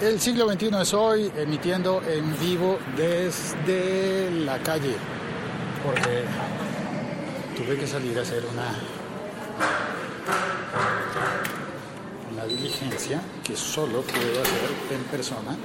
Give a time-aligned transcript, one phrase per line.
[0.00, 4.94] El siglo XXI es hoy, emitiendo en vivo desde la calle.
[5.82, 6.24] Porque
[7.56, 8.74] tuve que salir a hacer una
[12.30, 15.56] una diligencia que solo puedo hacer en persona.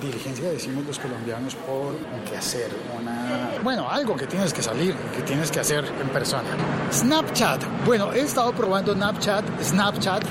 [0.00, 1.94] Diligencia decimos los colombianos por
[2.28, 3.52] que hacer una...
[3.62, 6.48] Bueno, algo que tienes que salir, que tienes que hacer en persona.
[6.92, 7.62] Snapchat.
[7.84, 10.24] Bueno, he estado probando Snapchat, Snapchat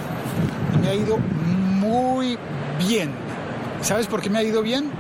[0.75, 2.38] y me ha ido muy
[2.87, 3.11] bien.
[3.81, 4.91] ¿Sabes por qué me ha ido bien?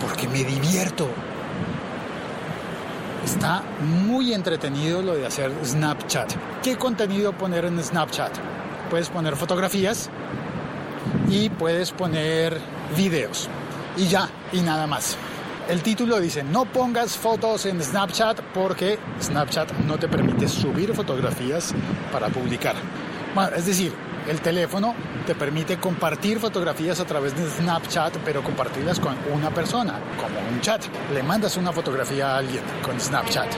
[0.00, 1.08] Porque me divierto.
[3.24, 6.32] Está muy entretenido lo de hacer Snapchat.
[6.62, 8.32] ¿Qué contenido poner en Snapchat?
[8.86, 10.08] puedes poner fotografías
[11.28, 12.58] y puedes poner
[12.96, 13.48] videos.
[13.96, 15.16] Y ya, y nada más.
[15.68, 21.74] El título dice, no pongas fotos en Snapchat porque Snapchat no te permite subir fotografías
[22.12, 22.76] para publicar.
[23.34, 23.92] Bueno, es decir,
[24.28, 24.94] el teléfono
[25.26, 30.60] te permite compartir fotografías a través de Snapchat, pero compartirlas con una persona, como un
[30.60, 30.84] chat.
[31.12, 33.48] Le mandas una fotografía a alguien con Snapchat,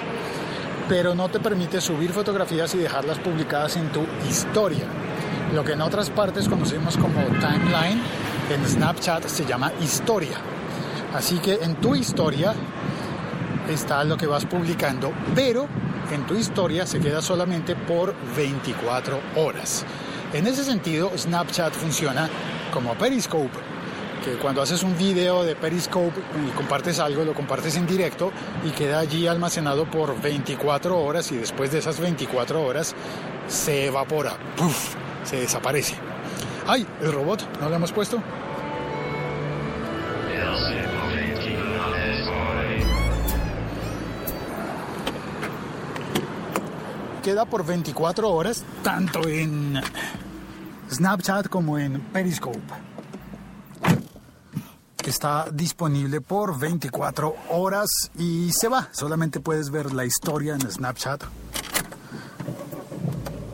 [0.89, 4.85] pero no te permite subir fotografías y dejarlas publicadas en tu historia.
[5.55, 8.03] Lo que en otras partes conocemos como timeline,
[8.51, 10.37] en Snapchat se llama historia.
[11.15, 12.55] Así que en tu historia
[13.71, 15.67] está lo que vas publicando, pero
[16.13, 19.87] en tu historia se queda solamente por 24 horas.
[20.33, 22.29] En ese sentido, Snapchat funciona
[22.71, 23.57] como Periscope,
[24.23, 28.31] que cuando haces un video de Periscope y compartes algo, lo compartes en directo
[28.63, 32.95] y queda allí almacenado por 24 horas y después de esas 24 horas
[33.49, 34.37] se evapora.
[35.25, 35.95] Se desaparece.
[36.67, 36.87] ¡Ay!
[37.01, 38.23] El robot, ¿no lo hemos puesto?
[47.29, 49.79] Queda por 24 horas, tanto en
[50.91, 52.59] Snapchat como en Periscope.
[55.05, 58.89] Está disponible por 24 horas y se va.
[58.93, 61.23] Solamente puedes ver la historia en Snapchat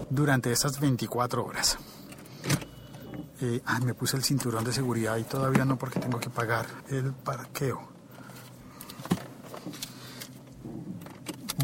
[0.08, 1.76] durante esas 24 horas.
[3.40, 6.66] Eh, ah, me puse el cinturón de seguridad y todavía no porque tengo que pagar
[6.90, 7.93] el parqueo.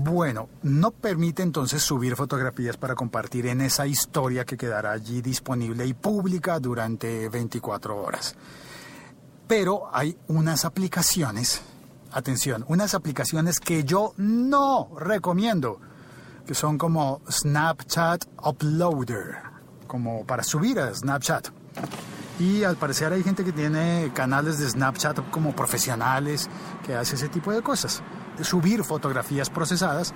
[0.02, 5.84] Bueno, no permite entonces subir fotografías para compartir en esa historia que quedará allí disponible
[5.84, 8.34] y pública durante 24 horas.
[9.46, 11.60] Pero hay unas aplicaciones,
[12.12, 15.78] atención, unas aplicaciones que yo no recomiendo
[16.46, 19.36] que son como Snapchat Uploader,
[19.86, 21.48] como para subir a Snapchat.
[22.38, 26.48] Y al parecer hay gente que tiene canales de Snapchat como profesionales
[26.86, 28.02] que hace ese tipo de cosas.
[28.42, 30.14] Subir fotografías procesadas,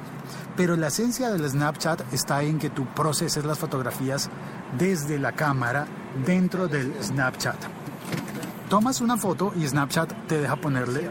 [0.57, 4.31] pero la esencia del Snapchat está en que tú proceses las fotografías
[4.79, 5.87] desde la cámara
[6.25, 7.57] dentro del Snapchat.
[8.69, 11.11] Tomas una foto y Snapchat te deja ponerle...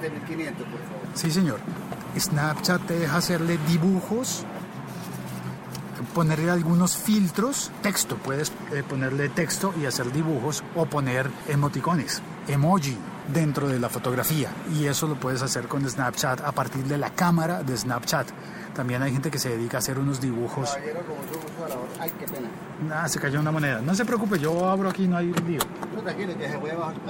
[1.13, 1.59] Sí, señor.
[2.17, 4.45] Snapchat te deja hacerle dibujos
[6.13, 12.97] ponerle algunos filtros, texto, puedes eh, ponerle texto y hacer dibujos o poner emoticones, emoji
[13.31, 17.09] dentro de la fotografía y eso lo puedes hacer con Snapchat a partir de la
[17.11, 18.27] cámara de Snapchat.
[18.75, 20.75] También hay gente que se dedica a hacer unos dibujos.
[21.99, 22.49] Ay, qué pena.
[22.91, 23.81] Ah, se cayó una moneda.
[23.81, 25.61] No se preocupe, yo abro aquí, no hay lío.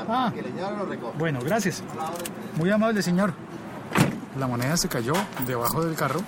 [0.09, 0.31] Ah,
[1.17, 1.81] bueno, gracias.
[2.57, 3.33] Muy amable, señor.
[4.37, 5.13] La moneda se cayó
[5.47, 6.21] debajo del carro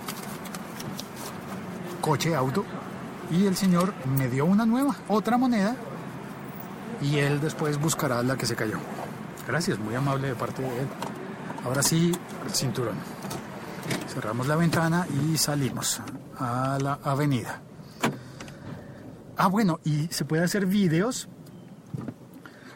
[2.05, 2.63] coche, auto,
[3.31, 5.75] y el señor me dio una nueva, otra moneda,
[7.01, 8.77] y él después buscará la que se cayó.
[9.47, 10.87] Gracias, muy amable de parte de él.
[11.63, 12.11] Ahora sí,
[12.45, 12.95] el cinturón.
[14.07, 16.01] Cerramos la ventana y salimos
[16.39, 17.61] a la avenida.
[19.37, 21.27] Ah, bueno, y se puede hacer videos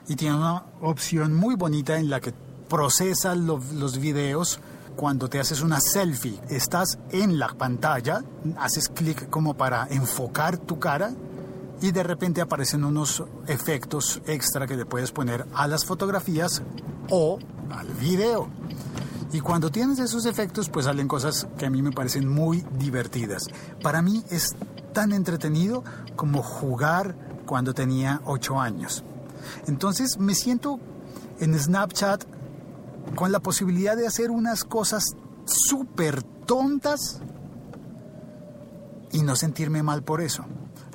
[0.07, 2.33] y tiene una opción muy bonita en la que
[2.67, 4.59] procesa lo- los videos
[4.95, 6.39] cuando te haces una selfie.
[6.49, 8.23] Estás en la pantalla,
[8.57, 11.11] haces clic como para enfocar tu cara
[11.81, 16.61] y de repente aparecen unos efectos extra que le puedes poner a las fotografías
[17.09, 17.39] o
[17.71, 18.49] al video.
[19.31, 23.47] Y cuando tienes esos efectos, pues salen cosas que a mí me parecen muy divertidas.
[23.81, 24.55] Para mí es
[24.93, 25.83] tan entretenido
[26.15, 27.15] como jugar
[27.45, 29.03] cuando tenía 8 años.
[29.67, 30.79] Entonces me siento
[31.39, 32.25] en Snapchat
[33.15, 35.03] con la posibilidad de hacer unas cosas
[35.45, 37.21] súper tontas
[39.11, 40.45] y no sentirme mal por eso.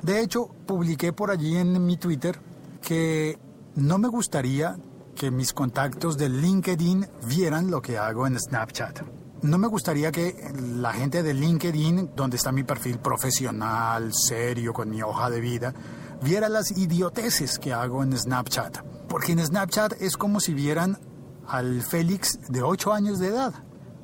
[0.05, 2.39] De hecho, publiqué por allí en mi Twitter
[2.79, 3.39] que
[3.73, 4.77] no me gustaría
[5.15, 9.01] que mis contactos de LinkedIn vieran lo que hago en Snapchat.
[9.41, 14.91] No me gustaría que la gente de LinkedIn, donde está mi perfil profesional, serio, con
[14.91, 15.73] mi hoja de vida,
[16.21, 18.83] viera las idioteces que hago en Snapchat.
[19.09, 20.99] Porque en Snapchat es como si vieran
[21.47, 23.55] al Félix de 8 años de edad,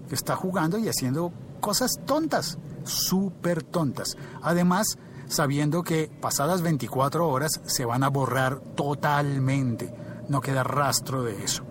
[0.09, 4.17] que está jugando y haciendo cosas tontas, súper tontas.
[4.41, 4.97] Además,
[5.31, 9.93] sabiendo que pasadas 24 horas se van a borrar totalmente,
[10.27, 11.63] no queda rastro de eso.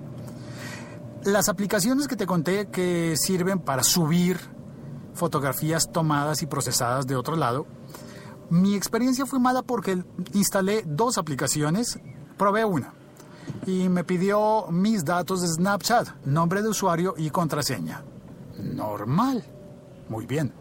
[1.24, 4.40] Las aplicaciones que te conté que sirven para subir
[5.12, 7.66] fotografías tomadas y procesadas de otro lado,
[8.48, 10.02] mi experiencia fue mala porque
[10.32, 12.00] instalé dos aplicaciones,
[12.38, 12.94] probé una
[13.66, 18.02] y me pidió mis datos de Snapchat, nombre de usuario y contraseña.
[18.58, 19.44] Normal.
[20.08, 20.52] Muy bien.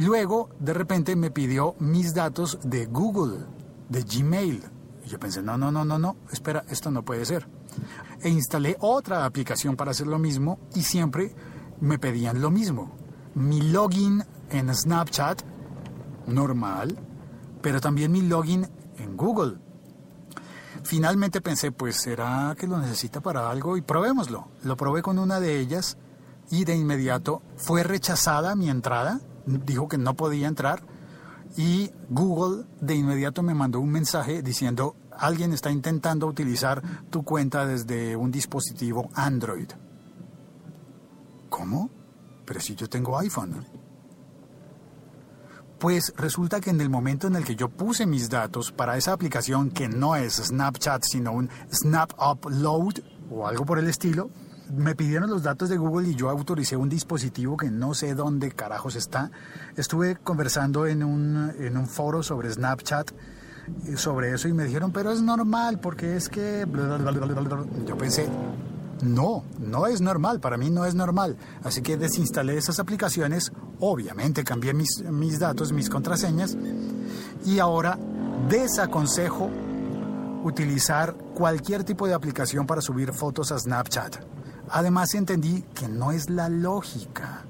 [0.00, 3.44] Luego, de repente, me pidió mis datos de Google,
[3.90, 4.62] de Gmail.
[5.04, 7.46] Y yo pensé, no, no, no, no, no, espera, esto no puede ser.
[8.22, 11.34] E instalé otra aplicación para hacer lo mismo y siempre
[11.82, 12.92] me pedían lo mismo.
[13.34, 15.42] Mi login en Snapchat,
[16.26, 16.98] normal,
[17.60, 18.66] pero también mi login
[18.96, 19.58] en Google.
[20.82, 24.48] Finalmente pensé, pues será que lo necesita para algo y probémoslo.
[24.62, 25.98] Lo probé con una de ellas
[26.50, 29.20] y de inmediato fue rechazada mi entrada,
[29.64, 30.82] dijo que no podía entrar
[31.56, 37.66] y Google de inmediato me mandó un mensaje diciendo alguien está intentando utilizar tu cuenta
[37.66, 39.68] desde un dispositivo Android.
[41.48, 41.90] ¿Cómo?
[42.46, 43.66] Pero si yo tengo iPhone.
[45.78, 49.12] Pues resulta que en el momento en el que yo puse mis datos para esa
[49.12, 53.00] aplicación que no es Snapchat, sino un Snap Upload
[53.30, 54.30] o algo por el estilo,
[54.76, 58.50] me pidieron los datos de Google y yo autoricé un dispositivo que no sé dónde
[58.52, 59.30] carajos está.
[59.76, 63.10] Estuve conversando en un, en un foro sobre Snapchat
[63.86, 66.64] eh, sobre eso y me dijeron, pero es normal porque es que...
[66.64, 67.66] bla, bla, bla, bla, bla".
[67.86, 68.28] Yo pensé,
[69.02, 71.36] no, no es normal, para mí no es normal.
[71.62, 76.56] Así que desinstalé esas aplicaciones, obviamente cambié mis, mis datos, mis contraseñas
[77.44, 77.98] y ahora
[78.48, 79.50] desaconsejo
[80.42, 84.29] utilizar cualquier tipo de aplicación para subir fotos a Snapchat.
[84.72, 87.44] Además entendí que no es la lógica.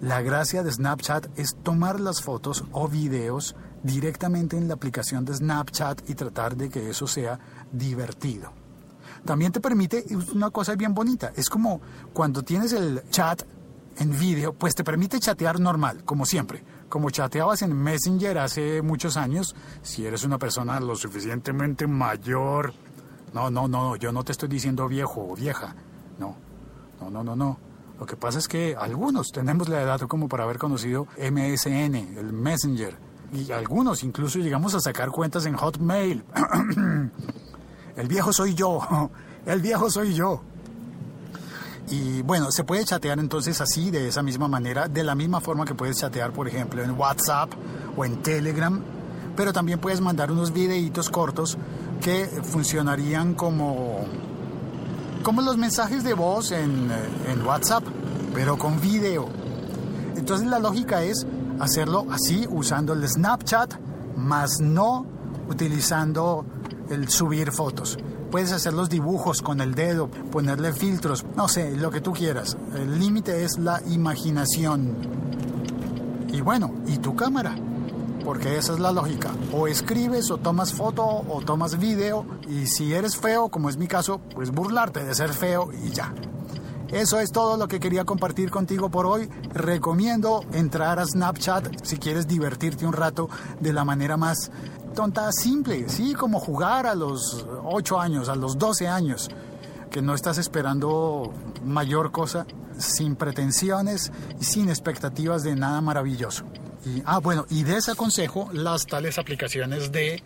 [0.00, 5.34] La gracia de Snapchat es tomar las fotos o videos directamente en la aplicación de
[5.34, 7.38] Snapchat y tratar de que eso sea
[7.72, 8.52] divertido.
[9.24, 10.04] También te permite
[10.34, 11.32] una cosa bien bonita.
[11.36, 11.80] Es como
[12.12, 13.42] cuando tienes el chat
[13.98, 16.64] en vídeo, pues te permite chatear normal, como siempre.
[16.88, 22.74] Como chateabas en Messenger hace muchos años, si eres una persona lo suficientemente mayor.
[23.32, 25.74] No, no, no, yo no te estoy diciendo viejo o vieja.
[27.12, 27.58] No, no, no.
[28.00, 32.32] Lo que pasa es que algunos tenemos la edad como para haber conocido MSN, el
[32.32, 32.96] Messenger.
[33.32, 36.24] Y algunos incluso llegamos a sacar cuentas en Hotmail.
[37.96, 39.10] El viejo soy yo.
[39.46, 40.42] El viejo soy yo.
[41.90, 45.64] Y bueno, se puede chatear entonces así, de esa misma manera, de la misma forma
[45.64, 47.50] que puedes chatear, por ejemplo, en WhatsApp
[47.96, 48.82] o en Telegram,
[49.36, 51.58] pero también puedes mandar unos videitos cortos
[52.00, 54.06] que funcionarían como,
[55.22, 57.84] como los mensajes de voz en, eh, en WhatsApp,
[58.34, 59.28] pero con video.
[60.16, 61.26] Entonces la lógica es
[61.60, 63.74] hacerlo así, usando el Snapchat,
[64.16, 65.06] más no
[65.48, 66.44] utilizando
[66.90, 67.98] el subir fotos.
[68.30, 72.56] Puedes hacer los dibujos con el dedo, ponerle filtros, no sé, lo que tú quieras.
[72.74, 74.96] El límite es la imaginación.
[76.32, 77.54] Y bueno, ¿y tu cámara?
[78.24, 79.30] Porque esa es la lógica.
[79.52, 82.24] O escribes, o tomas foto, o tomas video.
[82.48, 86.14] Y si eres feo, como es mi caso, pues burlarte de ser feo y ya.
[86.92, 89.28] Eso es todo lo que quería compartir contigo por hoy.
[89.54, 94.50] Recomiendo entrar a Snapchat si quieres divertirte un rato de la manera más
[94.92, 99.30] tonta, simple, sí, como jugar a los 8 años, a los 12 años,
[99.90, 101.32] que no estás esperando
[101.64, 102.46] mayor cosa,
[102.78, 106.44] sin pretensiones y sin expectativas de nada maravilloso.
[107.04, 110.22] Ah, bueno, y desaconsejo las tales aplicaciones de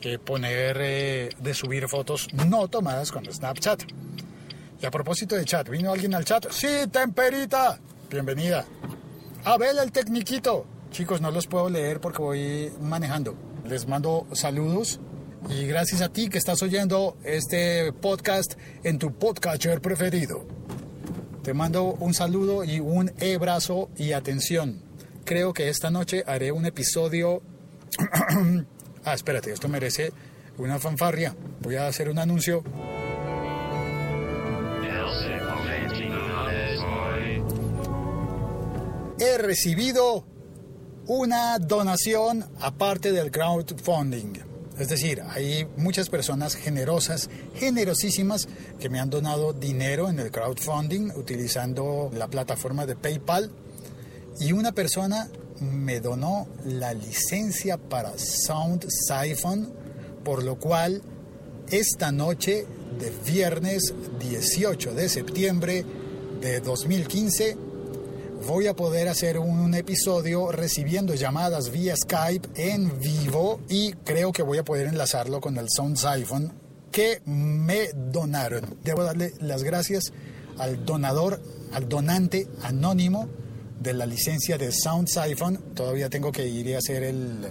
[0.00, 3.82] que poner eh, de subir fotos no tomadas con Snapchat.
[4.80, 6.50] Y a propósito de chat, ¿vino alguien al chat?
[6.50, 7.80] Sí, Temperita.
[8.10, 8.64] Bienvenida.
[9.44, 10.66] Abel el tecniquito.
[10.90, 13.34] Chicos, no los puedo leer porque voy manejando.
[13.66, 15.00] Les mando saludos
[15.48, 20.46] y gracias a ti que estás oyendo este podcast en tu podcatcher preferido.
[21.42, 24.85] Te mando un saludo y un abrazo y atención.
[25.26, 27.42] Creo que esta noche haré un episodio...
[29.04, 30.12] ah, espérate, esto merece
[30.56, 31.34] una fanfarria.
[31.62, 32.62] Voy a hacer un anuncio.
[39.18, 40.24] He recibido
[41.08, 44.34] una donación aparte del crowdfunding.
[44.78, 48.46] Es decir, hay muchas personas generosas, generosísimas,
[48.78, 53.50] que me han donado dinero en el crowdfunding utilizando la plataforma de PayPal.
[54.38, 55.28] Y una persona
[55.60, 59.72] me donó la licencia para Sound Siphon,
[60.24, 61.02] por lo cual
[61.70, 62.66] esta noche
[62.98, 65.84] de viernes 18 de septiembre
[66.40, 67.56] de 2015
[68.46, 74.42] voy a poder hacer un episodio recibiendo llamadas vía Skype en vivo y creo que
[74.42, 76.52] voy a poder enlazarlo con el Sound Siphon
[76.92, 78.76] que me donaron.
[78.84, 80.12] Debo darle las gracias
[80.58, 81.40] al donador,
[81.72, 83.28] al donante anónimo
[83.80, 85.56] de la licencia de Sound Siphon.
[85.74, 87.46] Todavía tengo que ir a hacer el,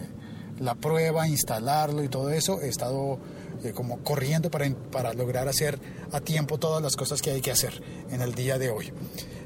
[0.59, 2.61] la prueba, instalarlo y todo eso.
[2.61, 3.19] He estado
[3.63, 5.79] eh, como corriendo para, para lograr hacer
[6.11, 8.91] a tiempo todas las cosas que hay que hacer en el día de hoy.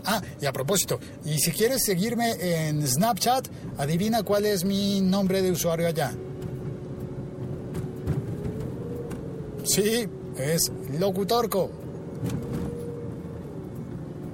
[0.05, 5.41] Ah, y a propósito, y si quieres seguirme en Snapchat, adivina cuál es mi nombre
[5.41, 6.13] de usuario allá.
[9.65, 10.07] Sí,
[10.37, 11.69] es Locutorco.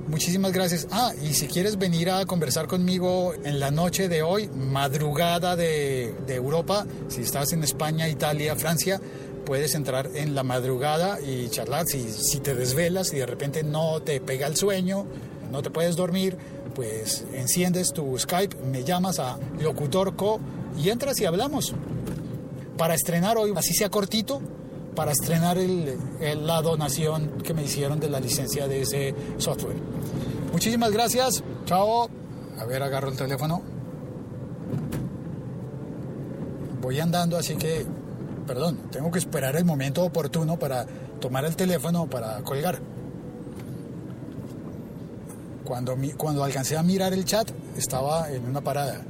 [0.08, 0.88] Muchísimas gracias.
[0.92, 6.14] Ah, y si quieres venir a conversar conmigo en la noche de hoy, madrugada de,
[6.28, 9.02] Europa, si estás en España, Italia, Francia,
[9.46, 11.88] puedes entrar en la madrugada y charlar.
[11.88, 15.08] Si, si te desvelas y de repente no te pega el sueño,
[15.52, 16.38] no te puedes dormir,
[16.76, 20.40] pues enciendes tu Skype, me llamas a Locutorco
[20.78, 21.74] y entras y hablamos.
[22.78, 24.40] Para estrenar hoy, así sea cortito,
[24.96, 29.78] para estrenar el, el, la donación que me hicieron de la licencia de ese software.
[30.52, 31.44] Muchísimas gracias.
[31.66, 32.10] Chao.
[32.58, 33.62] A ver, agarro el teléfono.
[36.82, 37.86] Voy andando, así que,
[38.48, 40.86] perdón, tengo que esperar el momento oportuno para
[41.20, 42.80] tomar el teléfono para colgar.
[45.66, 49.02] Cuando, cuando alcancé a mirar el chat, estaba en una parada,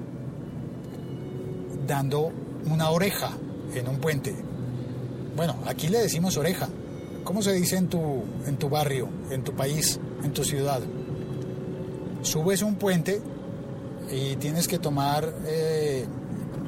[1.85, 2.31] dando
[2.65, 3.31] una oreja
[3.73, 4.33] en un puente.
[5.35, 6.69] Bueno, aquí le decimos oreja.
[7.23, 10.79] ¿Cómo se dice en tu, en tu barrio, en tu país, en tu ciudad?
[12.21, 13.21] Subes un puente
[14.11, 15.33] y tienes que tomar...
[15.45, 16.05] Eh,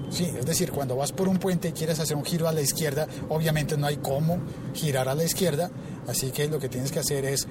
[0.10, 2.62] sí, es decir, cuando vas por un puente y quieres hacer un giro a la
[2.62, 4.40] izquierda, obviamente no hay cómo
[4.74, 5.70] girar a la izquierda,
[6.08, 7.48] así que lo que tienes que hacer es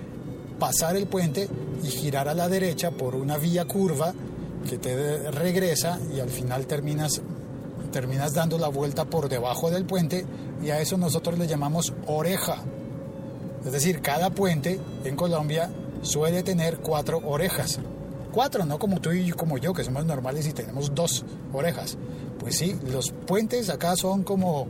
[0.59, 1.49] pasar el puente
[1.83, 4.13] y girar a la derecha por una vía curva
[4.69, 7.21] que te regresa y al final terminas,
[7.97, 10.27] terminas dando la vuelta por debajo del puente
[10.63, 12.57] y a eso nosotros le llamamos oreja.
[13.65, 15.71] Es decir, cada puente en Colombia
[16.03, 17.79] suele tener cuatro orejas.
[18.33, 21.25] Cuatro, no como tú y como yo, que somos normales y tenemos dos
[21.55, 21.97] orejas.
[22.39, 24.67] Pues sí, los puentes acá son como,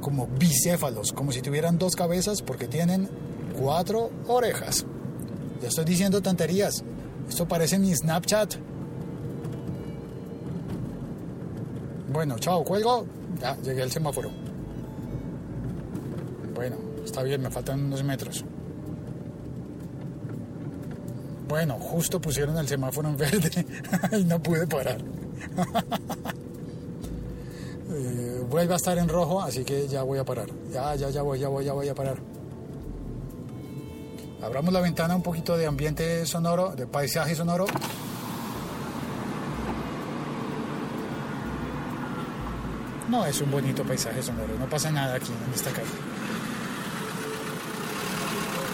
[0.00, 3.08] como bicéfalos, como si tuvieran dos cabezas porque tienen
[3.60, 4.86] cuatro orejas.
[5.60, 6.84] Ya estoy diciendo tonterías.
[7.28, 8.54] Esto parece mi Snapchat.
[12.12, 13.06] Bueno, chao, cuelgo.
[13.40, 14.30] Ya, llegué al semáforo.
[16.54, 18.44] Bueno, está bien, me faltan unos metros.
[21.48, 23.66] Bueno, justo pusieron el semáforo en verde
[24.18, 24.98] y no pude parar.
[27.90, 30.48] eh, vuelve a estar en rojo, así que ya voy a parar.
[30.70, 32.18] Ya, ya, ya voy, ya voy, ya voy a parar.
[34.42, 37.66] Abramos la ventana un poquito de ambiente sonoro, de paisaje sonoro.
[43.12, 45.86] No es un bonito paisaje sonoro, no pasa nada aquí en esta calle.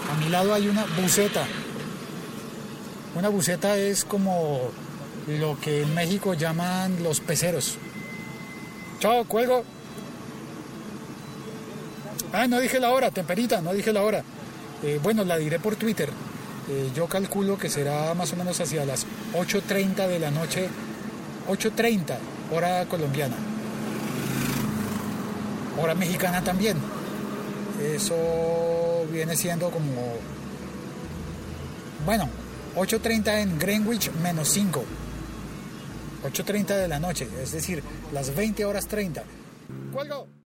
[0.09, 1.45] A mi lado hay una buceta.
[3.15, 4.71] Una buceta es como
[5.27, 7.77] lo que en México llaman los peceros.
[9.01, 9.65] Chao, cuelgo.
[12.31, 14.23] Ah, no dije la hora, temperita, no dije la hora.
[14.83, 16.07] Eh, bueno, la diré por Twitter.
[16.69, 20.69] Eh, yo calculo que será más o menos hacia las 8.30 de la noche,
[21.49, 22.15] 8.30
[22.53, 23.35] hora colombiana.
[25.81, 26.77] Hora mexicana también.
[27.81, 30.15] Eso viene siendo como,
[32.05, 32.29] bueno,
[32.75, 34.83] 8.30 en Greenwich menos 5.
[36.23, 37.81] 8.30 de la noche, es decir,
[38.11, 39.23] las 20 horas 30.
[39.93, 40.29] ¡Cuelgo!